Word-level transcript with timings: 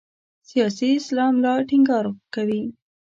سیاسي 0.49 0.89
اسلام 0.99 1.33
لا 1.43 1.53
ټینګار 1.69 2.05
کوي. 2.33 2.61